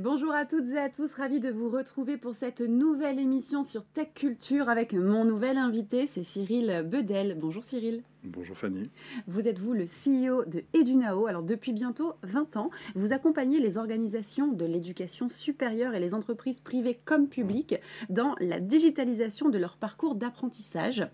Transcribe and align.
Bonjour 0.00 0.32
à 0.32 0.44
toutes 0.44 0.68
et 0.68 0.78
à 0.78 0.88
tous, 0.88 1.12
ravi 1.14 1.40
de 1.40 1.50
vous 1.50 1.68
retrouver 1.68 2.18
pour 2.18 2.32
cette 2.32 2.60
nouvelle 2.60 3.18
émission 3.18 3.64
sur 3.64 3.84
Tech 3.84 4.08
Culture 4.14 4.68
avec 4.68 4.92
mon 4.92 5.24
nouvel 5.24 5.56
invité, 5.56 6.06
c'est 6.06 6.22
Cyril 6.22 6.84
Bedel. 6.88 7.36
Bonjour 7.36 7.64
Cyril. 7.64 8.04
Bonjour 8.30 8.58
Fanny. 8.58 8.90
Vous 9.26 9.48
êtes 9.48 9.58
vous 9.58 9.72
le 9.72 9.84
CEO 9.84 10.44
de 10.44 10.62
Edunao. 10.74 11.26
Alors 11.26 11.42
depuis 11.42 11.72
bientôt 11.72 12.12
20 12.24 12.58
ans, 12.58 12.70
vous 12.94 13.14
accompagnez 13.14 13.58
les 13.58 13.78
organisations 13.78 14.48
de 14.48 14.66
l'éducation 14.66 15.30
supérieure 15.30 15.94
et 15.94 16.00
les 16.00 16.12
entreprises 16.12 16.60
privées 16.60 17.00
comme 17.06 17.28
publiques 17.28 17.76
dans 18.10 18.34
la 18.38 18.60
digitalisation 18.60 19.48
de 19.48 19.56
leur 19.56 19.78
parcours 19.78 20.14
d'apprentissage. 20.14 21.06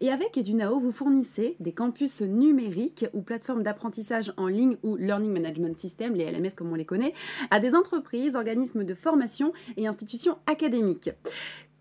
Et 0.00 0.10
avec 0.10 0.36
Edunao, 0.36 0.78
vous 0.78 0.92
fournissez 0.92 1.56
des 1.58 1.72
campus 1.72 2.22
numériques 2.22 3.06
ou 3.12 3.22
plateformes 3.22 3.64
d'apprentissage 3.64 4.32
en 4.36 4.46
ligne 4.46 4.76
ou 4.84 4.94
Learning 4.94 5.32
Management 5.32 5.76
System, 5.76 6.14
les 6.14 6.30
LMS 6.30 6.54
comme 6.56 6.70
on 6.70 6.76
les 6.76 6.84
connaît, 6.84 7.12
à 7.50 7.58
des 7.58 7.74
entreprises, 7.74 8.36
organismes 8.36 8.84
de 8.84 8.94
formation 8.94 9.52
et 9.76 9.88
institutions 9.88 10.38
académiques 10.46 11.10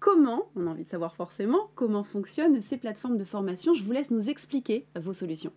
comment, 0.02 0.50
on 0.58 0.68
a 0.68 0.72
envie 0.72 0.84
de 0.84 0.90
savoir 0.90 1.16
forcément, 1.16 1.70
comment 1.76 2.04
fonctionnent 2.04 2.62
ces 2.62 2.76
plateformes 2.76 3.18
de 3.18 3.24
formation. 3.24 3.74
Je 3.74 3.84
vous 3.84 3.94
laisse 3.94 4.12
nous 4.12 4.30
expliquer 4.30 4.86
vos 5.00 5.14
solutions. 5.14 5.54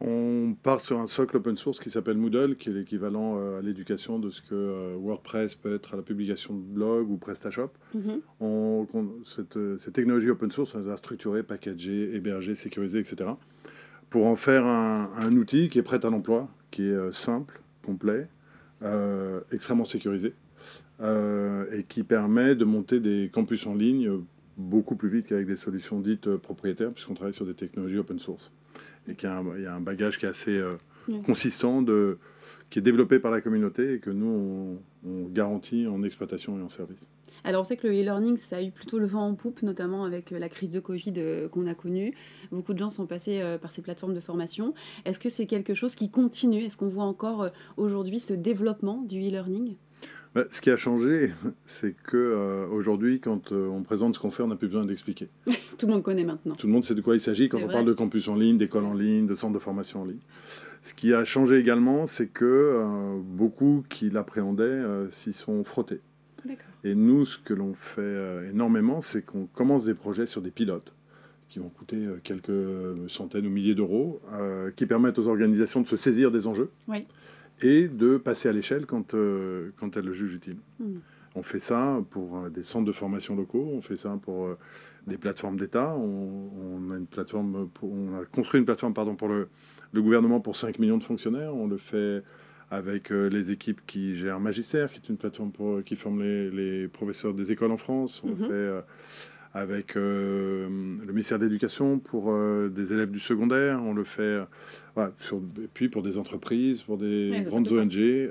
On 0.00 0.56
part 0.60 0.80
sur 0.80 0.98
un 0.98 1.06
socle 1.06 1.36
open 1.36 1.56
source 1.56 1.78
qui 1.78 1.88
s'appelle 1.88 2.16
Moodle, 2.16 2.56
qui 2.56 2.68
est 2.68 2.72
l'équivalent 2.72 3.38
euh, 3.38 3.58
à 3.58 3.62
l'éducation 3.62 4.18
de 4.18 4.28
ce 4.28 4.42
que 4.42 4.54
euh, 4.54 4.96
WordPress 4.96 5.54
peut 5.54 5.74
être 5.74 5.94
à 5.94 5.96
la 5.96 6.02
publication 6.02 6.54
de 6.54 6.60
blog 6.60 7.08
ou 7.10 7.16
PrestaShop. 7.16 7.70
Mhm. 7.94 8.20
on, 8.40 8.86
cette, 9.24 9.56
euh, 9.56 9.78
cette, 9.78 9.92
technologie 9.92 10.30
open 10.30 10.50
source, 10.50 10.74
on 10.74 10.80
les 10.80 10.88
a 10.88 10.96
structurées, 10.96 11.44
packagées, 11.44 12.14
hébergées, 12.14 12.56
sécurisées, 12.56 12.98
etc. 12.98 13.30
pour 14.10 14.26
en 14.26 14.36
faire 14.36 14.66
un, 14.66 15.10
un 15.16 15.32
outil 15.36 15.68
qui 15.68 15.78
est 15.78 15.82
prêt 15.82 16.04
à 16.04 16.10
l'emploi, 16.10 16.48
qui 16.70 16.88
est 16.88 17.12
simple, 17.12 17.62
complet, 17.82 18.28
extrêmement 19.52 19.84
sécurisé 19.84 20.34
et 21.00 21.84
qui 21.88 22.02
permet 22.02 22.54
de 22.54 22.64
monter 22.64 23.00
des 23.00 23.30
campus 23.32 23.66
en 23.66 23.74
ligne 23.74 24.22
beaucoup 24.56 24.96
plus 24.96 25.08
vite 25.08 25.26
qu'avec 25.26 25.46
des 25.46 25.56
solutions 25.56 26.00
dites 26.00 26.28
euh, 26.28 26.38
propriétaires, 26.38 26.92
puisqu'on 26.92 27.14
travaille 27.14 27.34
sur 27.34 27.46
des 27.46 27.54
technologies 27.54 27.98
open 27.98 28.18
source. 28.18 28.52
Et 29.08 29.14
qu'il 29.14 29.28
y, 29.28 29.62
y, 29.62 29.66
a 29.66 29.74
un 29.74 29.80
bagage 29.80 30.18
qui 30.18 30.26
est 30.26 30.28
assez 30.28 30.56
euh, 30.56 30.76
consistant, 31.26 31.82
de, 31.82 32.18
qui 32.70 32.78
est 32.78 32.82
développé 32.82 33.18
par 33.18 33.30
la 33.30 33.40
communauté 33.40 33.94
et 33.94 33.98
que 33.98 34.10
nous, 34.10 34.78
on, 35.04 35.28
garantit 35.28 35.86
en 35.86 36.02
exploitation 36.02 36.58
et 36.58 36.62
en 36.62 36.68
service. 36.68 37.06
Alors 37.42 37.60
on 37.60 37.64
sait 37.64 37.76
que 37.76 37.86
le 37.86 37.92
e-learning, 37.92 38.38
ça 38.38 38.56
a 38.56 38.62
eu 38.62 38.70
plutôt 38.70 38.98
le 38.98 39.04
vent 39.04 39.26
en 39.26 39.34
poupe, 39.34 39.62
notamment 39.62 40.04
avec 40.04 40.30
la 40.30 40.48
crise 40.48 40.70
de 40.70 40.80
Covid 40.80 41.12
qu'on 41.50 41.66
a 41.66 41.74
connue. 41.74 42.14
Beaucoup 42.50 42.72
de 42.72 42.78
gens 42.78 42.88
sont 42.88 43.06
passés 43.06 43.42
par 43.60 43.70
ces 43.70 43.82
plateformes 43.82 44.14
de 44.14 44.20
formation. 44.20 44.72
Est-ce 45.04 45.18
que 45.18 45.28
c'est 45.28 45.44
quelque 45.44 45.74
chose 45.74 45.94
qui 45.94 46.08
continue? 46.08 46.62
Est-ce 46.62 46.78
qu'on 46.78 46.88
voit 46.88 47.04
encore 47.04 47.50
aujourd'hui 47.76 48.18
ce 48.18 48.32
développement 48.32 49.02
du 49.02 49.18
e-learning? 49.18 49.74
Bah, 50.34 50.44
ce 50.50 50.60
qui 50.60 50.70
a 50.70 50.76
changé, 50.76 51.30
c'est 51.64 51.94
que 51.94 52.16
euh, 52.16 52.66
aujourd'hui, 52.68 53.20
quand 53.20 53.52
euh, 53.52 53.68
on 53.68 53.82
présente 53.82 54.16
ce 54.16 54.20
qu'on 54.20 54.30
fait, 54.30 54.42
on 54.42 54.48
n'a 54.48 54.56
plus 54.56 54.66
besoin 54.66 54.84
d'expliquer. 54.84 55.28
Tout 55.78 55.86
le 55.86 55.92
monde 55.92 56.02
connaît 56.02 56.24
maintenant. 56.24 56.54
Tout 56.54 56.66
le 56.66 56.72
monde 56.72 56.84
sait 56.84 56.96
de 56.96 57.00
quoi 57.00 57.14
il 57.14 57.20
s'agit 57.20 57.48
quand 57.48 57.62
on 57.62 57.68
parle 57.68 57.84
de 57.84 57.92
campus 57.92 58.26
en 58.26 58.34
ligne, 58.34 58.58
d'école 58.58 58.84
en 58.84 58.94
ligne, 58.94 59.26
de 59.26 59.34
centres 59.34 59.54
de 59.54 59.58
formation 59.60 60.02
en 60.02 60.04
ligne. 60.04 60.18
Ce 60.82 60.92
qui 60.92 61.14
a 61.14 61.24
changé 61.24 61.58
également, 61.58 62.06
c'est 62.06 62.26
que 62.26 62.44
euh, 62.44 63.20
beaucoup 63.22 63.84
qui 63.88 64.10
l'appréhendaient 64.10 64.82
s'y 65.10 65.32
sont 65.32 65.62
frottés. 65.64 66.00
Et 66.86 66.94
nous, 66.94 67.24
ce 67.24 67.38
que 67.38 67.54
l'on 67.54 67.72
fait 67.72 68.50
énormément, 68.50 69.00
c'est 69.00 69.24
qu'on 69.24 69.46
commence 69.46 69.86
des 69.86 69.94
projets 69.94 70.26
sur 70.26 70.42
des 70.42 70.50
pilotes 70.50 70.92
qui 71.48 71.58
vont 71.58 71.70
coûter 71.70 72.06
quelques 72.24 72.52
centaines 73.08 73.46
ou 73.46 73.50
milliers 73.50 73.74
d'euros, 73.74 74.20
qui 74.76 74.84
permettent 74.84 75.18
aux 75.18 75.28
organisations 75.28 75.80
de 75.80 75.86
se 75.86 75.96
saisir 75.96 76.30
des 76.30 76.46
enjeux. 76.46 76.70
Oui 76.86 77.06
et 77.62 77.88
de 77.88 78.16
passer 78.16 78.48
à 78.48 78.52
l'échelle 78.52 78.86
quand, 78.86 79.14
euh, 79.14 79.70
quand 79.78 79.96
elle 79.96 80.04
le 80.04 80.12
juge 80.12 80.34
utile. 80.34 80.56
Hmm. 80.78 80.98
On 81.34 81.42
fait 81.42 81.60
ça 81.60 82.00
pour 82.10 82.36
euh, 82.36 82.48
des 82.48 82.64
centres 82.64 82.84
de 82.84 82.92
formation 82.92 83.36
locaux, 83.36 83.70
on 83.72 83.80
fait 83.80 83.96
ça 83.96 84.18
pour 84.22 84.46
euh, 84.46 84.58
des 85.06 85.16
plateformes 85.16 85.58
d'État. 85.58 85.96
On, 85.96 86.90
a 86.92 86.96
une 86.96 87.06
plateforme, 87.06 87.68
on 87.82 88.20
a 88.20 88.24
construit 88.26 88.58
une 88.58 88.66
plateforme 88.66 88.94
pardon, 88.94 89.14
pour 89.14 89.28
le, 89.28 89.48
le, 89.92 90.02
gouvernement 90.02 90.40
pour 90.40 90.56
5 90.56 90.78
millions 90.78 90.98
de 90.98 91.04
fonctionnaires. 91.04 91.54
On 91.54 91.66
le 91.66 91.76
fait 91.76 92.22
avec 92.70 93.10
les 93.10 93.50
équipes 93.52 93.82
qui 93.86 94.16
gèrent 94.16 94.40
Magistère, 94.40 94.90
qui 94.90 94.98
est 94.98 95.08
une 95.08 95.18
plateforme 95.18 95.52
pour, 95.52 95.84
qui 95.84 95.94
forme 95.96 96.22
les, 96.22 96.50
les, 96.50 96.88
professeurs 96.88 97.34
des 97.34 97.52
écoles 97.52 97.70
en 97.70 97.76
France. 97.76 98.22
On 98.24 98.28
le 98.28 98.34
mhm. 98.34 98.48
fait 98.48 98.84
avec 99.54 99.96
euh, 99.96 100.68
le 100.68 101.12
ministère 101.12 101.38
de 101.38 101.44
l'Éducation 101.44 102.00
pour 102.00 102.32
euh, 102.32 102.68
des 102.68 102.92
élèves 102.92 103.12
du 103.12 103.20
secondaire. 103.20 103.80
On 103.82 103.94
le 103.94 104.02
fait 104.02 104.44
euh, 104.96 105.08
sur, 105.20 105.40
puis 105.72 105.88
pour 105.88 106.02
des 106.02 106.18
entreprises, 106.18 106.82
pour 106.82 106.98
des 106.98 107.42
grandes 107.46 107.70
ONG. 107.70 108.30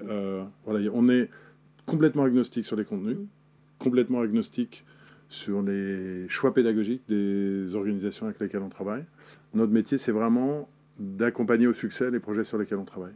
voilà, 0.65 0.89
on 0.93 1.07
est 1.09 1.29
complètement 1.85 2.23
agnostique 2.23 2.65
sur 2.65 2.75
les 2.75 2.83
contenus, 2.83 3.17
mm. 3.17 3.25
complètement 3.79 4.19
agnostique 4.19 4.85
sur 5.29 5.61
les 5.61 6.27
choix 6.27 6.53
pédagogiques 6.53 7.03
des 7.07 7.73
organisations 7.73 8.25
avec 8.25 8.39
lesquelles 8.39 8.61
on 8.61 8.69
travaille. 8.69 9.05
Notre 9.53 9.71
métier, 9.71 9.97
c'est 9.97 10.11
vraiment 10.11 10.67
d'accompagner 10.99 11.67
au 11.67 11.73
succès 11.73 12.11
les 12.11 12.19
projets 12.19 12.43
sur 12.43 12.57
lesquels 12.57 12.77
on 12.77 12.85
travaille. 12.85 13.13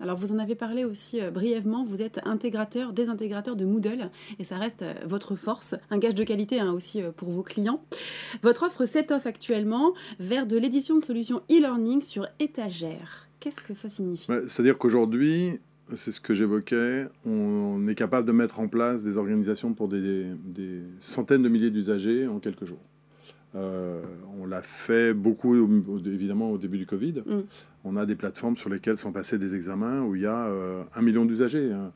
Alors 0.00 0.16
vous 0.16 0.32
en 0.32 0.38
avez 0.38 0.54
parlé 0.54 0.84
aussi 0.84 1.20
euh, 1.20 1.30
brièvement, 1.30 1.84
vous 1.84 2.00
êtes 2.00 2.20
intégrateur, 2.24 2.94
désintégrateur 2.94 3.54
de 3.54 3.66
Moodle 3.66 4.10
et 4.38 4.44
ça 4.44 4.56
reste 4.56 4.80
euh, 4.82 4.94
votre 5.04 5.36
force, 5.36 5.74
un 5.90 5.98
gage 5.98 6.14
de 6.14 6.24
qualité 6.24 6.58
hein, 6.58 6.72
aussi 6.72 7.02
euh, 7.02 7.10
pour 7.12 7.30
vos 7.30 7.42
clients. 7.42 7.84
Votre 8.42 8.64
offre 8.64 8.86
s'étoffe 8.86 9.26
actuellement 9.26 9.92
vers 10.18 10.46
de 10.46 10.56
l'édition 10.56 10.96
de 10.96 11.04
solutions 11.04 11.42
e-learning 11.50 12.00
sur 12.00 12.26
étagère. 12.38 13.28
Qu'est-ce 13.40 13.60
que 13.60 13.74
ça 13.74 13.90
signifie? 13.90 14.26
C'est-à-dire 14.48 14.78
qu'aujourd'hui, 14.78 15.60
c'est 15.96 16.12
ce 16.12 16.20
que 16.20 16.32
j'évoquais, 16.32 17.06
on, 17.26 17.86
est 17.88 17.94
capable 17.94 18.26
de 18.26 18.32
mettre 18.32 18.60
en 18.60 18.68
place 18.68 19.02
des 19.02 19.16
organisations 19.16 19.74
pour 19.74 19.88
des 19.88 20.26
centaines 21.00 21.42
de 21.42 21.48
milliers 21.48 21.70
d'usagers 21.70 22.26
en 22.26 22.38
quelques 22.38 22.64
jours. 22.64 22.80
Euh, 23.54 24.02
on 24.40 24.46
l'a 24.46 24.62
fait 24.62 25.12
beaucoup, 25.12 25.56
évidemment, 26.06 26.50
au 26.50 26.58
début 26.58 26.78
du 26.78 26.86
Covid. 26.86 27.22
Mm. 27.26 27.40
On 27.84 27.96
a 27.96 28.06
des 28.06 28.14
plateformes 28.14 28.56
sur 28.56 28.70
lesquelles 28.70 28.98
sont 28.98 29.12
passés 29.12 29.38
des 29.38 29.54
examens 29.54 30.02
où 30.02 30.14
il 30.14 30.22
y 30.22 30.26
a 30.26 30.46
euh, 30.46 30.82
un 30.94 31.02
million 31.02 31.24
d'usagers. 31.24 31.72
Hein. 31.72 31.92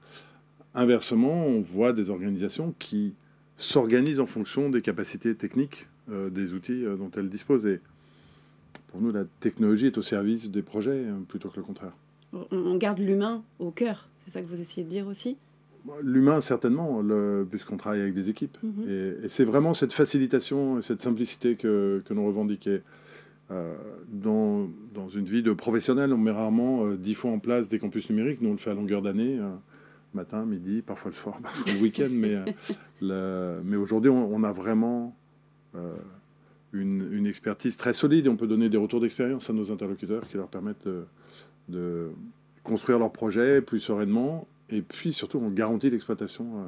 Inversement, 0.75 1.47
on 1.47 1.61
voit 1.61 1.93
des 1.93 2.11
organisations 2.11 2.75
qui 2.79 3.15
s'organisent 3.57 4.21
en 4.21 4.27
fonction 4.27 4.69
des 4.69 4.83
capacités 4.83 5.35
techniques 5.37 5.87
euh, 6.11 6.29
des 6.29 6.55
outils 6.55 6.85
dont 6.99 7.11
elles 7.17 7.29
disposent. 7.29 7.67
Et 7.67 7.81
pour 8.89 9.01
nous, 9.01 9.13
la 9.13 9.25
technologie 9.41 9.87
est 9.87 9.99
au 9.99 10.03
service 10.03 10.51
des 10.51 10.63
projets 10.63 11.05
plutôt 11.29 11.51
que 11.51 11.57
le 11.57 11.63
contraire. 11.63 11.93
On 12.51 12.75
garde 12.77 12.99
l'humain 12.99 13.45
au 13.61 13.71
cœur, 13.71 14.09
c'est 14.25 14.33
ça 14.33 14.43
que 14.43 14.49
vous 14.49 14.61
essayez 14.61 14.85
de 14.85 14.91
dire 14.91 15.07
aussi? 15.07 15.37
L'humain, 16.03 16.41
certainement, 16.41 17.03
puisqu'on 17.51 17.77
travaille 17.77 18.01
avec 18.01 18.15
des 18.15 18.31
équipes. 18.31 18.57
Mhm. 18.63 18.89
Et, 18.89 19.29
c'est 19.29 19.45
vraiment 19.45 19.75
cette 19.75 19.93
facilitation 19.93 20.79
et 20.79 20.83
cette 20.83 21.03
simplicité 21.03 21.57
que, 21.57 22.03
que 22.07 22.15
l'on 22.15 22.27
revendiquait. 22.27 22.83
Euh, 23.51 23.75
dans, 24.09 24.71
dans, 24.95 25.09
une 25.09 25.27
vie 25.27 25.43
de 25.43 25.53
professionnel, 25.53 26.13
on 26.15 26.19
met 26.19 26.31
rarement 26.31 26.87
euh, 26.87 26.97
dix 26.97 27.15
fois 27.15 27.31
en 27.31 27.39
place 27.39 27.69
des 27.69 27.79
campus 27.79 28.09
numériques. 28.09 28.41
Nous, 28.41 28.49
on 28.49 28.53
le 28.53 28.59
fait 28.59 28.71
à 28.71 28.75
longueur 28.75 29.03
d'année, 29.03 29.39
euh, 29.39 29.51
matin, 30.15 30.47
midi, 30.47 30.81
parfois 30.81 31.11
le 31.11 31.17
soir, 31.17 31.39
parfois 31.43 31.73
le 31.73 31.79
week-end. 31.79 32.09
mais 32.11 32.39
mais 33.03 33.77
aujourd'hui, 33.77 34.11
on, 34.11 34.43
a 34.45 34.53
vraiment 34.53 35.15
une, 36.73 37.07
une, 37.13 37.27
expertise 37.27 37.77
très 37.77 37.93
solide 37.93 38.27
et 38.27 38.29
on 38.31 38.37
peut 38.37 38.47
donner 38.47 38.71
des 38.71 38.79
retours 38.79 39.01
d'expérience 39.01 39.51
à 39.51 39.53
nos 39.53 39.71
interlocuteurs 39.71 40.27
qui 40.27 40.39
leur 40.39 40.49
permettent 40.49 40.87
de, 40.87 41.05
de 41.69 42.09
construire 42.63 42.99
leurs 42.99 43.13
projets 43.13 43.61
plus 43.61 43.81
sereinement 43.81 44.49
et 44.71 44.83
puis 44.83 45.13
surtout, 45.13 45.39
on 45.39 45.51
garantit 45.51 45.91
l'exploitation 45.91 46.59
euh, 46.59 46.65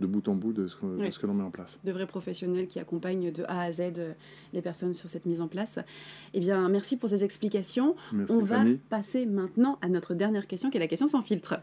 de 0.00 0.06
bout 0.06 0.28
en 0.28 0.34
bout 0.34 0.52
de 0.52 0.66
ce 0.66 0.76
que, 0.76 1.18
que 1.18 1.26
l'on 1.26 1.34
met 1.34 1.44
en 1.44 1.50
place. 1.50 1.78
De 1.84 1.92
vrais 1.92 2.06
professionnels 2.06 2.66
qui 2.66 2.78
accompagnent 2.78 3.32
de 3.32 3.44
A 3.44 3.62
à 3.62 3.72
Z 3.72 3.80
euh, 3.98 4.12
les 4.52 4.62
personnes 4.62 4.94
sur 4.94 5.08
cette 5.08 5.26
mise 5.26 5.40
en 5.40 5.48
place. 5.48 5.78
Eh 6.34 6.40
bien, 6.40 6.68
merci 6.68 6.96
pour 6.96 7.08
ces 7.08 7.24
explications. 7.24 7.96
on 8.28 8.40
va 8.40 8.64
passer 8.88 9.26
maintenant 9.26 9.78
à 9.80 9.88
notre 9.88 10.14
dernière 10.14 10.46
question, 10.46 10.70
qui 10.70 10.76
est 10.76 10.80
la 10.80 10.88
question 10.88 11.06
sans 11.06 11.22
filtre. 11.22 11.60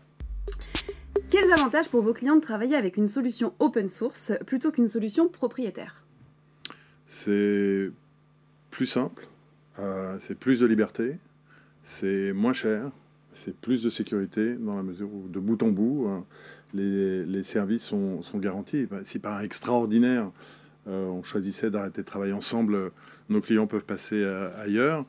Quels 1.30 1.52
avantages 1.52 1.90
pour 1.90 2.02
vos 2.02 2.14
clients 2.14 2.36
de 2.36 2.42
travailler 2.42 2.76
avec 2.76 2.98
une 2.98 3.08
solution 3.08 3.54
open 3.60 3.88
source 3.88 4.32
plutôt 4.46 4.72
qu'une 4.72 4.88
solution 4.88 5.28
propriétaire? 5.28 6.04
C'est 7.08 7.92
plus 8.72 8.86
simple, 8.86 9.28
euh, 9.80 10.18
c'est 10.22 10.36
plus 10.36 10.60
de 10.60 10.66
liberté, 10.66 11.18
c'est 11.84 12.34
moins 12.34 12.54
cher, 12.54 12.92
c'est 13.34 13.56
plus 13.56 13.84
de 13.84 13.90
sécurité 13.90 14.56
dans 14.56 14.76
la 14.76 14.84
mesure 14.84 15.10
où, 15.14 15.28
de 15.28 15.40
bout 15.40 15.62
en 15.64 15.70
bout, 15.70 16.08
hein, 16.08 16.26
les, 16.74 17.44
services 17.44 17.84
sont, 17.84 18.22
garantis. 18.36 18.86
Ben, 18.86 19.02
si 19.04 19.20
par 19.20 19.42
extraordinaire, 19.42 20.32
euh, 20.88 21.08
on 21.08 21.24
choisissait 21.24 21.70
d'arrêter 21.70 22.02
de 22.02 22.08
travailler 22.08 22.34
ensemble, 22.34 22.92
nos 23.30 23.42
clients 23.42 23.68
peuvent 23.68 23.86
passer 23.86 24.22
euh, 24.22 24.50
ailleurs. 24.62 25.06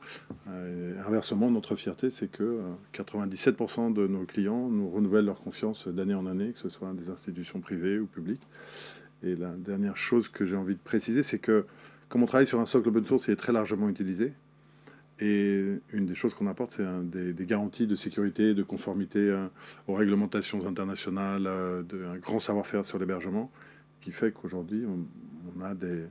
Euh, 0.49 0.93
inversement, 1.05 1.51
notre 1.51 1.75
fierté, 1.75 2.11
c'est 2.11 2.29
que 2.29 2.59
97% 2.93 3.93
de 3.93 4.07
nos 4.07 4.25
clients 4.25 4.69
nous 4.69 4.89
renouvellent 4.89 5.25
leur 5.25 5.41
confiance 5.41 5.87
d'année 5.87 6.15
en 6.15 6.25
année, 6.25 6.51
que 6.53 6.59
ce 6.59 6.69
soit 6.69 6.93
des 6.93 7.09
institutions 7.09 7.59
privées 7.59 7.99
ou 7.99 8.05
publiques. 8.05 8.47
Et 9.23 9.35
la 9.35 9.51
dernière 9.51 9.97
chose 9.97 10.29
que 10.29 10.45
j'ai 10.45 10.55
envie 10.55 10.75
de 10.75 10.79
préciser, 10.83 11.23
c'est 11.23 11.39
que 11.39 11.65
comme 12.09 12.23
on 12.23 12.27
travaille 12.27 12.47
sur 12.47 12.59
un 12.59 12.65
socle 12.65 12.89
open 12.89 13.05
source, 13.05 13.27
il 13.27 13.31
est 13.31 13.35
très 13.35 13.51
largement 13.51 13.89
utilisé. 13.89 14.33
Et 15.21 15.63
une 15.93 16.05
des 16.05 16.15
choses 16.15 16.33
qu'on 16.33 16.47
apporte, 16.47 16.73
c'est 16.73 17.33
des, 17.33 17.45
garanties 17.45 17.87
de 17.87 17.95
sécurité, 17.95 18.53
de 18.53 18.63
conformité 18.63 19.31
hein, 19.31 19.49
aux 19.87 19.93
réglementations 19.93 20.67
internationales, 20.67 21.47
euh, 21.47 21.83
un 22.13 22.17
grand 22.17 22.39
savoir-faire 22.39 22.85
sur 22.85 22.99
l'hébergement, 22.99 23.49
qui 24.01 24.11
fait 24.11 24.31
qu'aujourd'hui, 24.33 24.83
on, 24.85 25.61
a 25.61 25.73
des, 25.73 26.03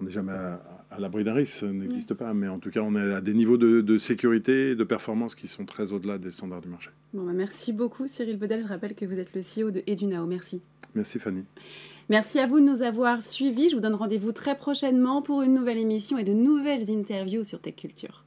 on 0.00 0.04
n'est 0.04 0.10
jamais 0.10 0.32
à, 0.32 0.98
l'abri 0.98 1.24
d'un 1.24 1.32
risque, 1.32 1.60
ça 1.60 1.66
n'existe 1.66 2.12
pas, 2.12 2.34
mais 2.34 2.46
en 2.48 2.58
tout 2.58 2.70
cas, 2.70 2.80
on 2.80 2.94
est 2.94 3.14
à 3.14 3.22
des 3.22 3.32
niveaux 3.32 3.56
de, 3.56 3.98
sécurité 3.98 4.72
et 4.72 4.76
de 4.76 4.84
performance 4.84 5.34
qui 5.34 5.48
sont 5.48 5.64
très 5.64 5.92
au-delà 5.92 6.18
des 6.18 6.30
standards 6.30 6.60
du 6.60 6.68
marché. 6.68 6.90
Bon, 7.14 7.24
bah, 7.24 7.32
merci 7.32 7.72
beaucoup, 7.72 8.06
Cyril 8.06 8.36
Bedel. 8.36 8.62
Je 8.62 8.68
rappelle 8.68 8.94
que 8.94 9.06
vous 9.06 9.18
êtes 9.18 9.34
le 9.34 9.40
CEO 9.40 9.70
de 9.70 9.82
Edunao. 9.86 10.26
Merci. 10.26 10.60
Merci, 10.94 11.18
Fanny. 11.18 11.44
Merci 12.10 12.38
à 12.38 12.46
vous 12.46 12.60
de 12.60 12.66
nous 12.66 12.82
avoir 12.82 13.22
suivis. 13.22 13.70
Je 13.70 13.76
vous 13.76 13.80
donne 13.80 13.94
rendez-vous 13.94 14.32
très 14.32 14.58
prochainement 14.58 15.22
pour 15.22 15.40
une 15.40 15.54
nouvelle 15.54 15.78
émission 15.78 16.18
et 16.18 16.24
de 16.24 16.34
nouvelles 16.34 16.90
interviews 16.90 17.44
sur 17.44 17.62
Tech 17.62 17.76
Culture. 17.76 18.24